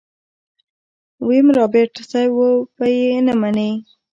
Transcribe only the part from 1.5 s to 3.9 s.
رابرټ صيب وبه يې نه منې.